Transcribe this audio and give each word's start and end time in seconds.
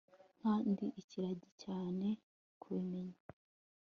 Nkaho 0.39 0.61
ndi 0.71 0.85
ikiragi 1.01 1.49
cyane 1.63 2.07
kubimenya 2.61 3.19